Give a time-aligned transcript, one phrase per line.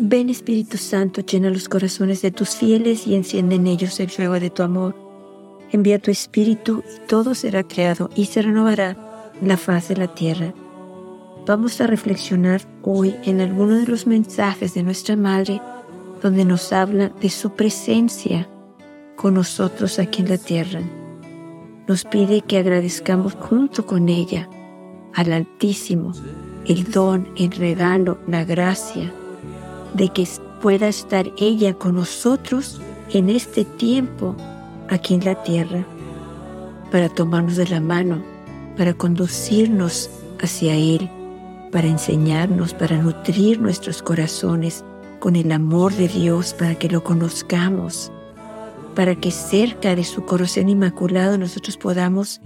[0.00, 4.38] Ven Espíritu Santo, llena los corazones de tus fieles y enciende en ellos el fuego
[4.38, 4.94] de tu amor.
[5.72, 8.96] Envía tu Espíritu y todo será creado y se renovará
[9.42, 10.54] la faz de la tierra.
[11.46, 15.60] Vamos a reflexionar hoy en alguno de los mensajes de nuestra Madre
[16.22, 18.48] donde nos habla de su presencia
[19.16, 20.80] con nosotros aquí en la tierra.
[21.88, 24.48] Nos pide que agradezcamos junto con ella
[25.12, 26.12] al Altísimo
[26.66, 29.12] el don, el regalo, la gracia
[29.94, 30.26] de que
[30.60, 32.80] pueda estar ella con nosotros
[33.12, 34.36] en este tiempo
[34.88, 35.86] aquí en la tierra,
[36.90, 38.22] para tomarnos de la mano,
[38.76, 41.10] para conducirnos hacia Él,
[41.70, 44.84] para enseñarnos, para nutrir nuestros corazones
[45.20, 48.10] con el amor de Dios, para que lo conozcamos,
[48.94, 52.40] para que cerca de su corazón inmaculado nosotros podamos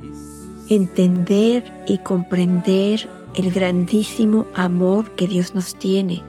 [0.68, 6.22] entender y comprender el grandísimo amor que Dios nos tiene,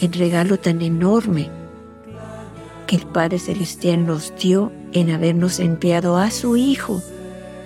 [0.00, 1.50] el regalo tan enorme
[2.86, 7.02] que el Padre Celestial nos dio en habernos enviado a su Hijo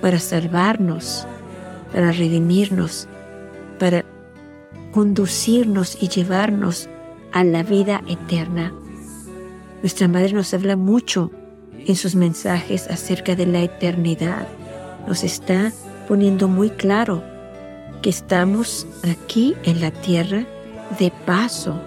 [0.02, 1.27] para salvarnos,
[1.92, 3.08] para redimirnos,
[3.78, 4.05] para
[4.92, 6.88] conducirnos y llevarnos
[7.32, 8.72] a la vida eterna.
[9.80, 11.30] Nuestra Madre nos habla mucho
[11.86, 14.46] en sus mensajes acerca de la eternidad.
[15.06, 15.72] Nos está
[16.08, 17.22] poniendo muy claro
[18.02, 20.46] que estamos aquí en la tierra
[20.98, 21.80] de paso,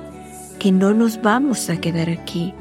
[0.59, 2.53] que no nos vamos a quedar aquí,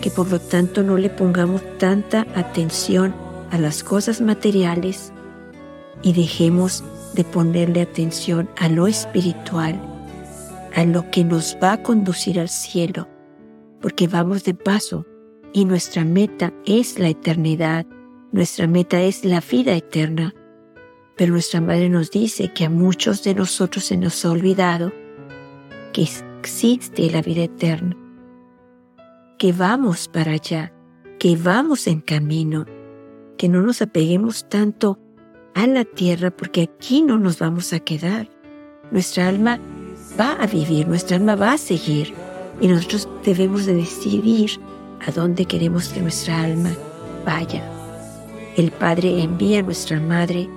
[0.00, 3.14] que por lo tanto no le pongamos tanta atención
[3.50, 5.12] a las cosas materiales
[6.02, 9.80] y dejemos de ponerle atención a lo espiritual,
[10.74, 13.08] a lo que nos va a conducir al cielo,
[13.80, 15.06] porque vamos de paso
[15.52, 17.86] y nuestra meta es la eternidad,
[18.32, 20.34] nuestra meta es la vida eterna.
[21.16, 24.92] Pero nuestra Madre nos dice que a muchos de nosotros se nos ha olvidado
[25.92, 26.02] que
[26.38, 27.96] existe la vida eterna,
[29.38, 30.72] que vamos para allá,
[31.18, 32.64] que vamos en camino,
[33.36, 34.98] que no nos apeguemos tanto
[35.54, 38.28] a la tierra porque aquí no nos vamos a quedar.
[38.92, 39.58] Nuestra alma
[40.18, 42.14] va a vivir, nuestra alma va a seguir
[42.60, 44.60] y nosotros debemos de decidir
[45.04, 46.70] a dónde queremos que nuestra alma
[47.26, 47.68] vaya.
[48.56, 50.48] El Padre envía a nuestra Madre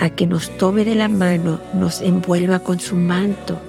[0.00, 3.60] a que nos tome de la mano, nos envuelva con su manto,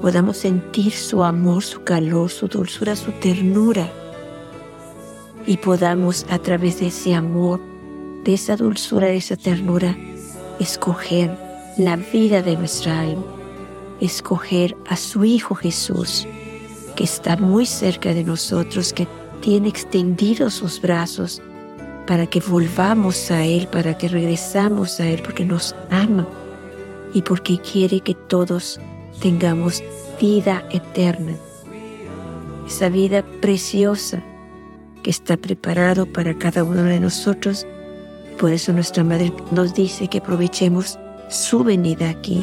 [0.00, 3.90] podamos sentir su amor, su calor, su dulzura, su ternura.
[5.46, 7.60] Y podamos a través de ese amor,
[8.24, 9.96] de esa dulzura, de esa ternura,
[10.58, 11.36] escoger
[11.78, 13.24] la vida de nuestra alma,
[14.00, 16.26] escoger a su Hijo Jesús,
[16.96, 19.06] que está muy cerca de nosotros, que
[19.40, 21.40] tiene extendidos sus brazos
[22.06, 26.26] para que volvamos a Él, para que regresamos a Él, porque nos ama
[27.14, 28.80] y porque quiere que todos
[29.20, 29.82] tengamos
[30.20, 31.32] vida eterna.
[32.66, 34.22] Esa vida preciosa
[35.02, 37.66] que está preparado para cada uno de nosotros.
[38.38, 40.98] Por eso nuestra Madre nos dice que aprovechemos
[41.28, 42.42] su venida aquí,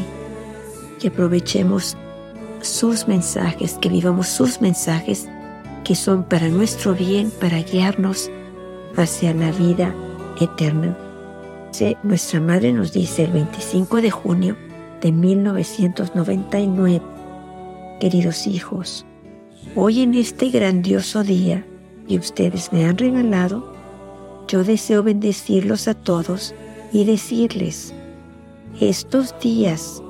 [1.00, 1.96] que aprovechemos
[2.62, 5.28] sus mensajes, que vivamos sus mensajes
[5.84, 8.30] que son para nuestro bien, para guiarnos
[8.98, 9.94] hacia la vida
[10.42, 10.98] eterna.
[12.04, 14.58] Nuestra madre nos dice el 25 de junio
[15.02, 17.02] de 1999,
[18.00, 19.06] queridos hijos,
[19.76, 21.66] hoy en este grandioso día
[22.08, 23.74] que ustedes me han regalado,
[24.48, 26.54] yo deseo bendecirlos a todos
[26.92, 27.94] y decirles,
[28.80, 30.02] estos días,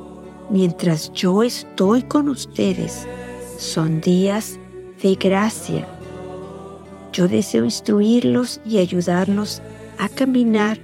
[0.49, 3.07] mientras yo estoy con ustedes,
[3.57, 4.59] son días
[5.01, 5.87] de gracia
[7.15, 9.61] yo deseo instruirlos y ayudarlos
[9.97, 10.77] a caminar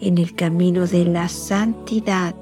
[0.00, 2.34] en el camino de la santidad.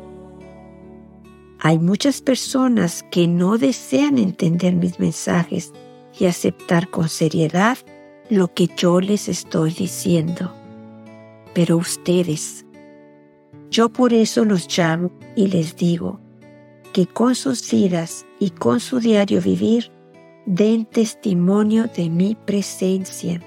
[1.61, 5.73] Hay muchas personas que no desean entender mis mensajes
[6.19, 7.79] y aceptar con seriedad
[8.29, 10.53] lo que yo les estoy diciendo.
[11.55, 12.67] Pero ustedes,
[13.71, 16.21] yo por eso los llamo y les digo
[16.93, 19.91] que con sus vidas y con su diario vivir
[20.47, 23.41] den testimonio de mi presencia.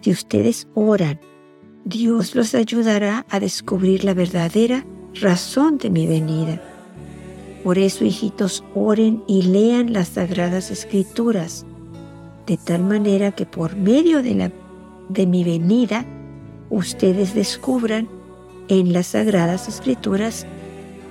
[0.00, 1.20] Si ustedes oran,
[1.84, 4.84] Dios los ayudará a descubrir la verdadera
[5.14, 6.69] razón de mi venida.
[7.64, 11.66] Por eso, hijitos, oren y lean las sagradas escrituras,
[12.46, 14.52] de tal manera que por medio de, la,
[15.08, 16.06] de mi venida,
[16.70, 18.08] ustedes descubran
[18.68, 20.46] en las sagradas escrituras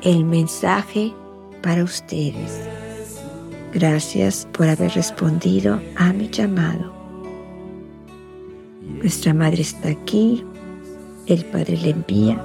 [0.02, 1.14] el mensaje
[1.62, 2.62] para ustedes.
[3.74, 6.92] Gracias por haber respondido a mi llamado.
[8.82, 10.44] Nuestra Madre está aquí,
[11.28, 12.44] el Padre le envía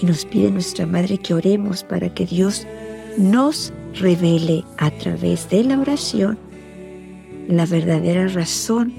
[0.00, 2.66] y nos pide nuestra Madre que oremos para que Dios
[3.16, 6.38] nos revele a través de la oración
[7.48, 8.94] la verdadera razón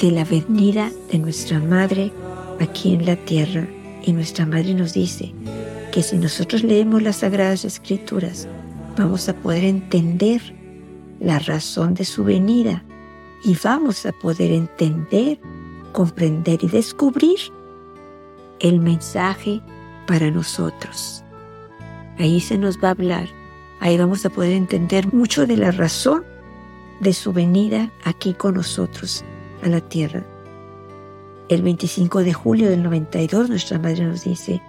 [0.00, 2.12] de la venida de nuestra Madre
[2.60, 3.66] aquí en la tierra.
[4.02, 5.32] Y nuestra Madre nos dice
[5.92, 8.46] que si nosotros leemos las Sagradas Escrituras,
[8.96, 10.40] vamos a poder entender
[11.20, 12.84] la razón de su venida
[13.44, 15.38] y vamos a poder entender,
[15.92, 17.38] comprender y descubrir
[18.60, 19.60] el mensaje
[20.06, 21.25] para nosotros.
[22.18, 23.28] Ahí se nos va a hablar,
[23.80, 26.24] ahí vamos a poder entender mucho de la razón
[27.00, 29.24] de su venida aquí con nosotros
[29.62, 30.24] a la tierra.
[31.48, 34.60] El 25 de julio del 92 nuestra madre nos dice,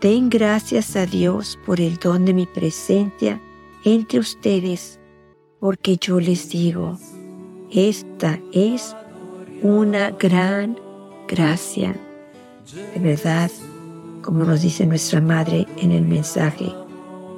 [0.00, 3.40] den gracias a Dios por el don de mi presencia
[3.84, 4.98] entre ustedes,
[5.60, 6.98] porque yo les digo,
[7.70, 8.94] esta es
[9.62, 10.78] una gran
[11.26, 11.94] gracia.
[12.94, 13.50] De verdad,
[14.22, 16.72] como nos dice nuestra madre en el mensaje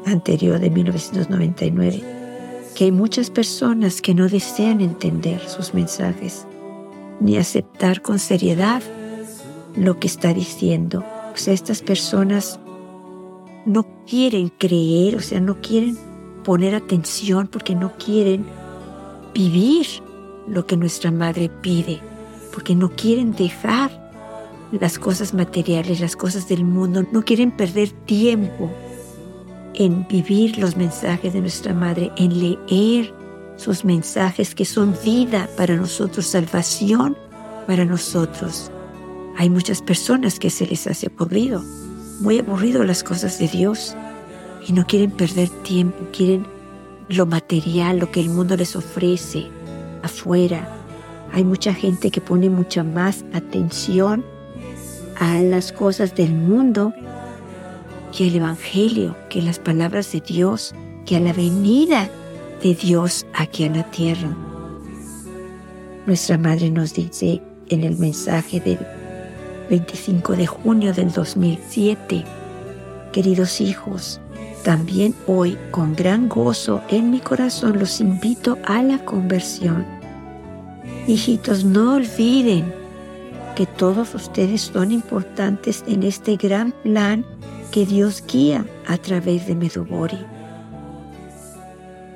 [0.07, 2.03] anterior de 1999,
[2.75, 6.47] que hay muchas personas que no desean entender sus mensajes
[7.21, 8.83] ni aceptar con seriedad
[9.77, 11.05] lo que está diciendo.
[11.33, 12.59] O sea, estas personas
[13.65, 15.97] no quieren creer, o sea, no quieren
[16.43, 18.45] poner atención porque no quieren
[19.33, 19.87] vivir
[20.49, 22.01] lo que nuestra madre pide,
[22.53, 24.02] porque no quieren dejar
[24.81, 28.71] las cosas materiales, las cosas del mundo, no quieren perder tiempo
[29.75, 33.13] en vivir los mensajes de nuestra madre, en leer
[33.57, 37.17] sus mensajes que son vida para nosotros, salvación
[37.67, 38.71] para nosotros.
[39.37, 41.63] Hay muchas personas que se les hace aburrido,
[42.21, 43.95] muy aburrido las cosas de Dios
[44.67, 46.47] y no quieren perder tiempo, quieren
[47.09, 49.47] lo material, lo que el mundo les ofrece
[50.03, 50.69] afuera.
[51.33, 54.25] Hay mucha gente que pone mucha más atención
[55.23, 56.93] a las cosas del mundo
[58.17, 60.75] que al Evangelio, que las palabras de Dios,
[61.07, 62.11] que a la venida
[62.61, 64.37] de Dios aquí en la tierra.
[66.07, 68.81] Nuestra Madre nos dice en el mensaje del
[69.71, 72.25] 25 de junio del 2007,
[73.13, 74.21] queridos hijos,
[74.65, 79.87] también hoy con gran gozo en mi corazón los invito a la conversión.
[81.07, 82.82] Hijitos, no olviden
[83.55, 87.25] que todos ustedes son importantes en este gran plan
[87.71, 90.19] que Dios guía a través de Medubori.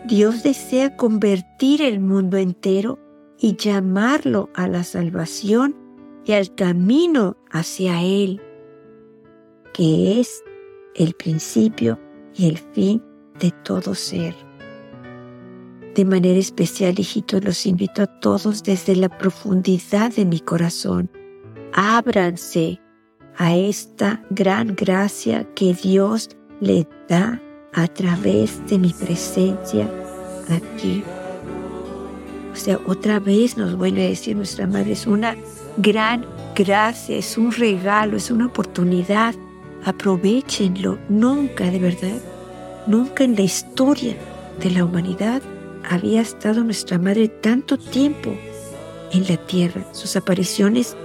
[0.07, 2.99] Dios desea convertir el mundo entero
[3.39, 5.75] y llamarlo a la salvación
[6.25, 8.41] y al camino hacia Él,
[9.73, 10.43] que es
[10.95, 11.99] el principio
[12.35, 13.03] y el fin
[13.39, 14.35] de todo ser.
[15.95, 21.11] De manera especial, hijitos, los invito a todos desde la profundidad de mi corazón.
[21.79, 22.81] Ábranse
[23.37, 27.39] a esta gran gracia que Dios le da
[27.75, 29.87] a través de mi presencia
[30.49, 31.05] aquí.
[32.51, 35.37] O sea, otra vez nos vuelve a decir nuestra madre, es una
[35.77, 36.25] gran
[36.55, 39.35] gracia, es un regalo, es una oportunidad.
[39.85, 40.99] Aprovechenlo.
[41.11, 42.23] Nunca, de verdad,
[42.87, 44.17] nunca en la historia
[44.61, 45.43] de la humanidad
[45.87, 48.35] había estado nuestra madre tanto tiempo
[49.13, 49.85] en la tierra.
[49.93, 50.97] Sus apariciones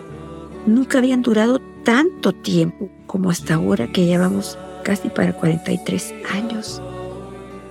[0.66, 6.82] nunca habían durado tanto tiempo como hasta ahora que llevamos casi para 43 años.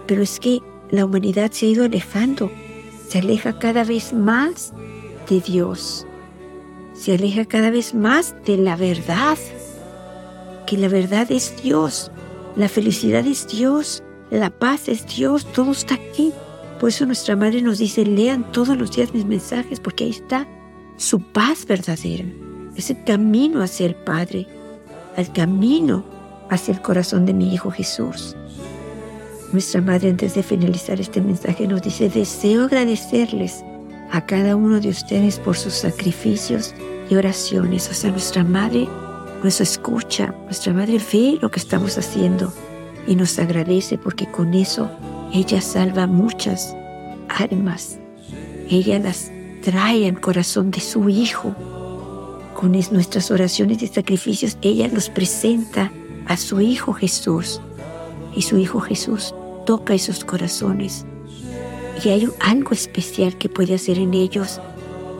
[0.07, 2.51] Pero es que la humanidad se ha ido alejando,
[3.09, 4.73] se aleja cada vez más
[5.29, 6.07] de Dios,
[6.93, 9.39] se aleja cada vez más de la verdad,
[10.67, 12.11] que la verdad es Dios,
[12.57, 16.33] la felicidad es Dios, la paz es Dios, todo está aquí.
[16.79, 20.47] Por eso nuestra madre nos dice, lean todos los días mis mensajes, porque ahí está
[20.97, 22.25] su paz verdadera,
[22.77, 24.47] es el camino hacia el Padre,
[25.17, 26.05] el camino
[26.49, 28.37] hacia el corazón de mi Hijo Jesús.
[29.53, 33.65] Nuestra Madre antes de finalizar este mensaje nos dice, deseo agradecerles
[34.13, 36.75] a cada uno de ustedes por sus sacrificios
[37.09, 37.89] y oraciones.
[37.91, 38.89] O sea, nuestra Madre
[39.43, 42.53] nos escucha, nuestra Madre ve lo que estamos haciendo
[43.07, 44.91] y nos agradece porque con eso
[45.33, 46.77] ella salva muchas
[47.29, 47.99] almas.
[48.69, 49.31] Ella las
[49.63, 51.55] trae al corazón de su Hijo.
[52.55, 55.93] Con nuestras oraciones y sacrificios, ella los presenta
[56.27, 57.61] a su Hijo Jesús.
[58.35, 59.35] Y su Hijo Jesús
[59.67, 61.07] toca esos corazones.
[62.05, 64.61] Y hay algo especial que puede hacer en ellos.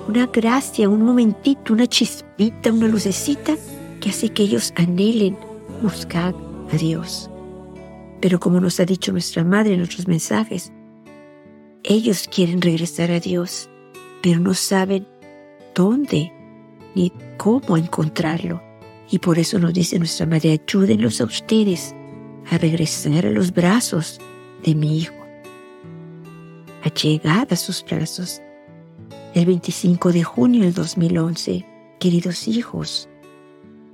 [0.09, 3.57] Una gracia, un momentito, una chispita, una lucecita
[4.01, 5.37] que hace que ellos anhelen
[5.83, 6.35] buscar
[6.73, 7.31] a Dios.
[8.21, 10.73] Pero como nos ha dicho nuestra Madre en nuestros mensajes,
[11.83, 13.71] ellos quieren regresar a Dios,
[14.23, 15.07] pero no saben
[15.75, 16.33] dónde
[16.95, 18.63] ni cómo encontrarlo.
[19.11, 21.95] Y por eso nos dice nuestra Madre, ayúdenlos a ustedes
[22.51, 24.21] a regresar a los brazos
[24.65, 25.15] de mi Hijo,
[26.83, 28.41] a llegar a sus brazos,
[29.35, 31.67] el 25 de junio del 2011.
[31.99, 33.09] Queridos hijos,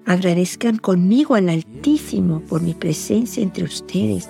[0.05, 4.29] agradezcan conmigo al Altísimo por mi presencia entre ustedes.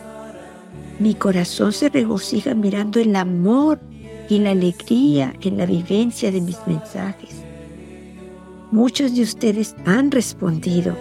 [0.98, 3.80] Mi corazón se regocija mirando el amor
[4.30, 7.45] y la alegría en la vivencia de mis mensajes.
[8.76, 10.94] Muchos de ustedes han respondido,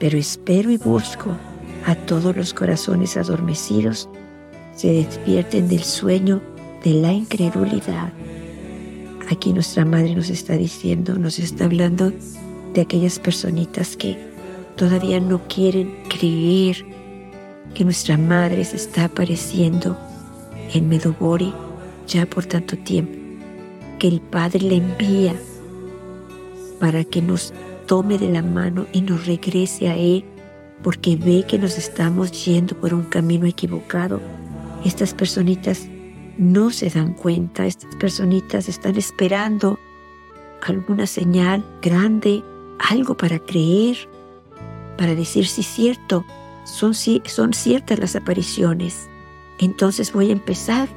[0.00, 1.30] pero espero y busco
[1.86, 4.08] a todos los corazones adormecidos
[4.74, 6.42] se despierten del sueño
[6.82, 8.12] de la incredulidad.
[9.30, 12.12] Aquí nuestra madre nos está diciendo, nos está hablando
[12.74, 14.18] de aquellas personitas que
[14.74, 16.84] todavía no quieren creer
[17.74, 19.96] que nuestra madre se está apareciendo
[20.74, 21.54] en Medobori
[22.08, 23.12] ya por tanto tiempo,
[24.00, 25.36] que el Padre le envía
[26.80, 27.52] para que nos
[27.86, 30.24] tome de la mano y nos regrese a Él,
[30.82, 34.20] porque ve que nos estamos yendo por un camino equivocado.
[34.84, 35.86] Estas personitas
[36.38, 39.78] no se dan cuenta, estas personitas están esperando
[40.62, 42.42] alguna señal grande,
[42.78, 43.96] algo para creer,
[44.96, 46.24] para decir si es cierto,
[46.64, 49.08] son, son ciertas las apariciones.
[49.58, 50.88] Entonces voy a empezar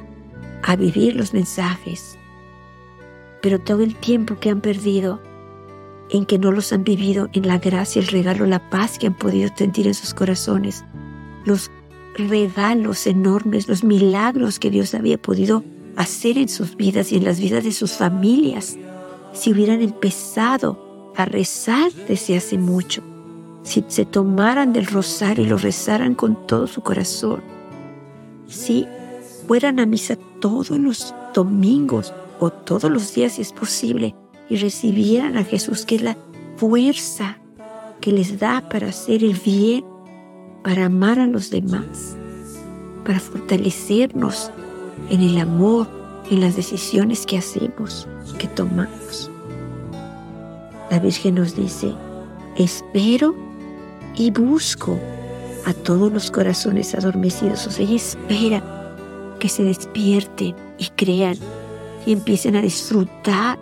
[0.62, 2.18] a vivir los mensajes.
[3.42, 5.20] Pero todo el tiempo que han perdido
[6.10, 9.14] en que no los han vivido en la gracia, el regalo, la paz que han
[9.14, 10.84] podido sentir en sus corazones,
[11.44, 11.70] los
[12.16, 15.64] regalos enormes, los milagros que Dios había podido
[15.96, 18.76] hacer en sus vidas y en las vidas de sus familias,
[19.32, 23.02] si hubieran empezado a rezar desde hace mucho,
[23.62, 27.42] si se tomaran del rosario y lo rezaran con todo su corazón,
[28.46, 28.86] si
[29.46, 34.14] fueran a misa todos los domingos o todos los días si es posible
[34.48, 36.16] y recibieran a Jesús, que es la
[36.56, 37.38] fuerza
[38.00, 39.84] que les da para hacer el bien,
[40.62, 42.16] para amar a los demás,
[43.04, 44.50] para fortalecernos
[45.10, 45.88] en el amor,
[46.30, 48.06] en las decisiones que hacemos,
[48.38, 49.30] que tomamos.
[50.90, 51.92] La Virgen nos dice,
[52.56, 53.34] espero
[54.16, 54.98] y busco
[55.66, 57.66] a todos los corazones adormecidos.
[57.66, 58.62] O sea, ella espera
[59.38, 61.36] que se despierten y crean
[62.06, 63.58] y empiecen a disfrutar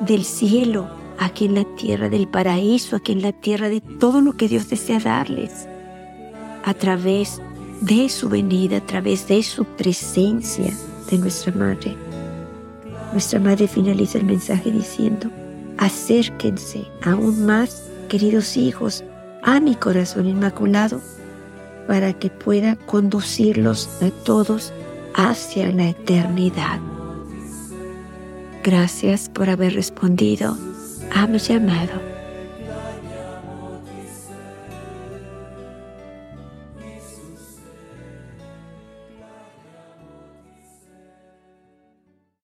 [0.00, 0.88] del cielo
[1.18, 4.68] aquí en la tierra, del paraíso aquí en la tierra, de todo lo que Dios
[4.68, 5.66] desea darles
[6.64, 7.40] a través
[7.80, 10.74] de su venida, a través de su presencia
[11.10, 11.96] de nuestra Madre.
[13.12, 15.30] Nuestra Madre finaliza el mensaje diciendo,
[15.78, 19.04] acérquense aún más, queridos hijos,
[19.42, 21.00] a mi corazón inmaculado,
[21.86, 24.72] para que pueda conducirlos a todos
[25.14, 26.78] hacia la eternidad.
[28.62, 30.56] Gracias por haber respondido
[31.14, 32.09] a mi llamado.